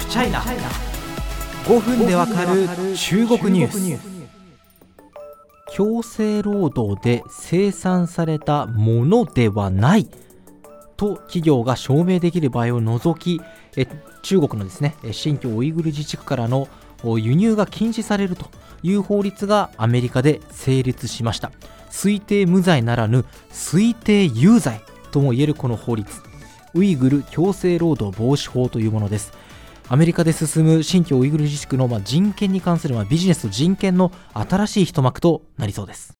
[0.00, 0.40] フチャイナ
[1.66, 2.66] 5分でわかる
[2.96, 4.20] 中国ニュース。
[5.70, 10.08] 強制労働で生産されたものではない。
[10.96, 13.42] と企業が証明できる場合を除き
[13.76, 13.86] え
[14.22, 16.66] 中国のですね新疆ウイグル自治区からの
[17.04, 18.46] 輸入が禁止されると
[18.82, 21.52] いう法律がアメリカで成立しました。
[21.90, 26.10] 推定無罪ならぬ推定有罪ともいえるこの法律。
[26.72, 29.32] ウイグル強制労働防止法というものです。
[29.92, 36.16] アメリカで進む新疆ウイグル自治区のま人権に関するまビジネスと人権の新しい一幕となりそうです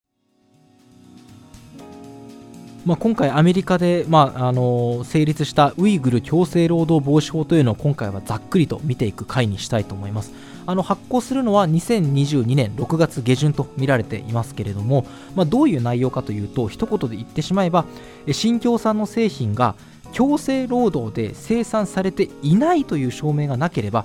[2.85, 10.33] まあ、今回、アメリカで、まあ、あの成立したウイグル強制労働防止法というのを今回はざっくりと見ていく回にしたいと思います。
[10.67, 17.85] あの発行するのは2022年6月下旬と見られていますけれども、まあ、どういう内容かというと、一言で言ってしまえば、
[18.33, 19.75] 新疆産の製品が
[20.13, 24.05] 強制労働で生産されていないという証明がなければ、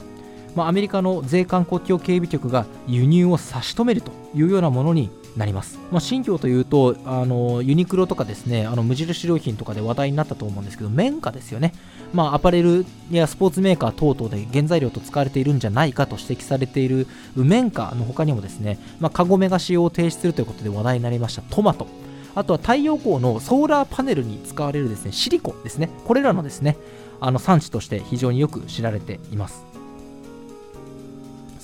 [0.55, 11.73] まあ、アメリカの税関国境警備局が輸入を差し止めるというようなものになります、まあ、新疆というとあのユニクロとかですねあの無印良品とかで話題になったと思うんですけど綿花ですよね、
[12.13, 22.04] まあ、アパレルやスポーツメーカー等々で原材料と使われているんじゃないかと指摘されている綿花の他にもですね、まあ、カゴメが使用を停止するということで話題になりましたトマト。
[22.35, 25.89] あとは太陽光のソーラーパネルに使われるですねシリコンですね。
[26.05, 26.77] これらのですね
[27.19, 29.63] あの産地として非常によく知られています。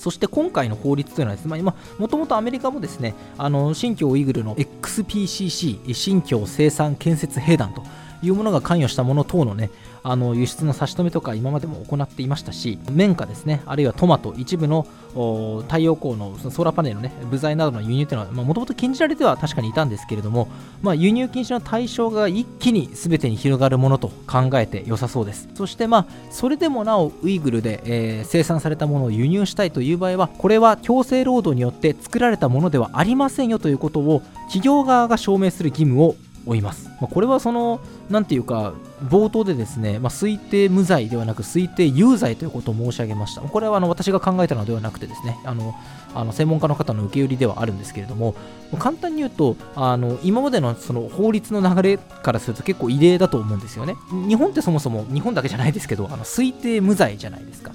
[0.01, 7.83] そして今回の法律というのはですね、まあ、もともとアメリカもですね、あの新疆ウイグルの XPCC、新疆生産建設兵団と
[8.21, 9.69] いうものが関与したもの等のね、
[10.03, 14.87] あの輸出の差し止めとか今までも行っていましたし、綿花ですね、あるいはトマト、一部の
[15.67, 20.47] 太陽光のソーラーパネルの、ね、部材などの輸入というのは、もともと禁じられては確かにいたんですけれども、
[20.81, 25.49] まあ、輸入禁止の対象が一気に全てに広がるものと考えて良さそうです。
[25.53, 36.15] そして、まあ、それでもなおウイグルで、えー、生産されたものを輸入したいという場合は、これは強制労働によって作られたものではありませんよということを企業側が証明する義務を
[36.45, 36.89] 負います。
[36.99, 37.79] まあ、これはその、
[38.11, 38.73] なんていうか、
[39.07, 43.41] 冒頭でですね、まあ、推定無罪ではなく推定有罪ということを申し上げました。
[43.41, 45.73] これはあの私が考えたのではなくてですね、あの
[46.13, 48.35] あの専門家の方の受け売りではあるんですけれども、
[48.77, 53.95] 簡単に言うと、あの今までのその法律の流れからすると結構異例だと思うんですよね。
[54.27, 57.71] 日本ってそもそも、日本だけじゃないですけど、あの推定無罪じゃないですか。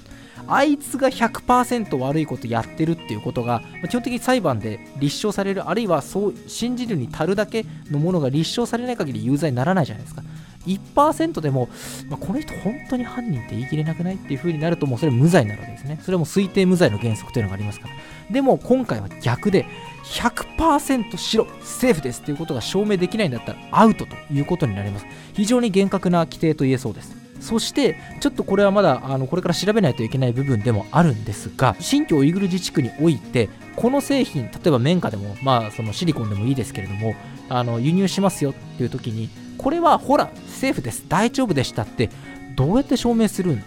[0.49, 10.23] あいつが100%悪いことやってるっていうことが、基本的に裁判で立証される、あるいはそう信じるに足るだけのものが立証されない限り有罪にならないじゃないですか。
[10.67, 11.69] 1%でも、
[12.09, 15.99] まあ、この人本当に犯人って言い切れなくないっていう風になるともうそれ無罪になるわけですね。
[16.03, 17.93] それはもう推定無罪の原則というのがありますから。
[18.31, 19.65] でも今回は逆で
[20.05, 25.05] 100%白、セーフですということが証明できないんだったらアウトということになります。
[25.33, 27.27] 非常に厳格な規定と言えそうです。
[27.39, 37.15] そしてちょっとこれはまだあのこれから調べないといけない部分でもあるんですが新疆ウイグル自治区においてこの製品例えば綿花でも、まあ、そのシリコンでもいいですけれども
[37.49, 41.05] あの輸入しますよっていう時にこれはほらセーフです。
[41.07, 42.09] 大丈夫でしたって
[42.55, 43.63] どうやって証明するん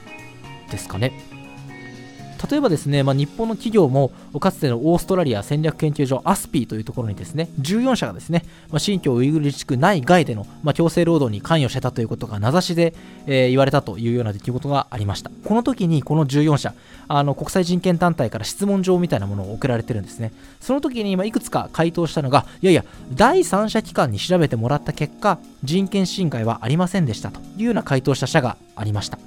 [0.70, 1.12] ですかね？
[2.48, 12.94] 例えばですね、まあ、日本の企業もかつてのオーストラリア戦略研究所アスピーというところにですね14社がですね、まあ、新疆ウイグル自治区内外での、まあ、強制労働に関与してたということが名指しで、
[13.26, 15.30] えー、言われたというような出来事がありました。
[15.44, 16.74] この時にこの14社
[17.08, 20.32] あの国際人権団体から質問状みたいなものを送られてるんですね。
[20.60, 22.84] その時に今いくつか回答したのがいやいや
[23.14, 29.18] 第三者機関に調べてもらった結果人権侵害はありませんでしたというような回答した社がありました。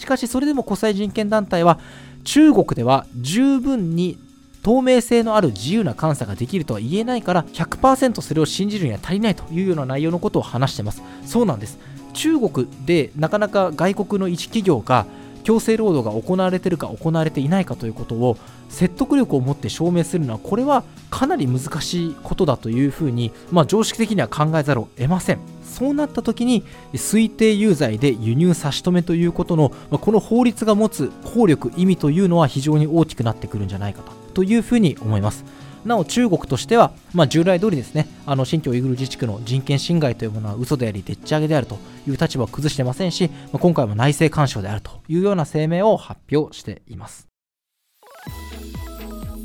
[0.00, 1.78] しかしそれでも国際人権団体は
[2.24, 4.18] 中国では十分に
[4.62, 11.02] 透明性のある自由な監査ができるとは言えないから100%それを信じるには足りないというような内容のことを話してます。
[11.24, 11.78] そうなんです。
[12.12, 15.06] 中国でなかなか外国の一企業が
[15.44, 18.36] 強制労働が行われているか行われていないかということを
[18.68, 25.40] 説得力を持って証明するのはこれはかなり難しいことだというふうに、まあ、常識的には考えざるを得ません。
[25.64, 34.02] そうなった時に推定有罪で輸入差し止めということのまこの法律が持つ効力意味というのは非常に大きくなってくるんじゃないか
[34.34, 35.44] というふうに思います。
[35.84, 47.30] なお中国としては、まあ、従来通りですねあの新疆ウイグル自治区の人権侵害というものは嘘でありでっち上げであるという立場を崩してませんし、まあ、今回も内政干渉であるというような声明を発表しています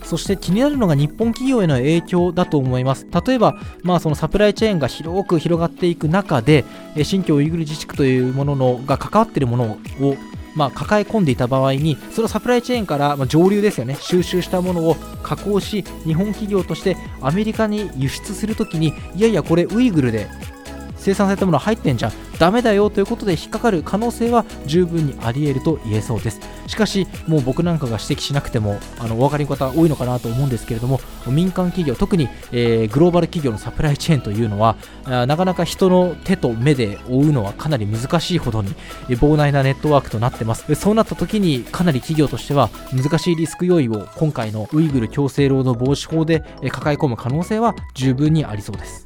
[0.05, 3.07] そして気になるのが日本企業への影響だと思います。
[3.25, 6.63] 例えば、まあ、そのサプライチェーンが広く広がっていく中で、
[7.03, 10.15] 新疆ウイグル自治区というもののが関わっているものを
[10.55, 13.97] まあ、抱え込んでいた場合にそのサプライチェーンから、まあ、上流ですよね。
[13.99, 20.27] 収集したものを加工し日本企業としてアメリカに輸出するときにいやいやこれウイグルで
[21.05, 22.11] 生産されたもの入ってんじゃん。
[22.39, 26.41] ダメだよということで引っかかる可能性は十分にあり得ると言えそうです。
[26.67, 34.75] しかしもう僕なんかが指摘しなくてもあのお分かりの方多いのかなと思うんですけれども民間企業特に、えー、グローバル企業のサプライチェーンというのは
[35.27, 38.73] なかなか人の手と目で追うのはかなり難しいほどに
[39.09, 49.04] 膨大なネットワークとなってますそうなった時にかなり企業としては難しいリスク要因を今回のウイグル強制労働防止法で抱え込む可能性は十分にありそうです。